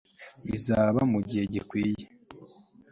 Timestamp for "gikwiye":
1.53-2.05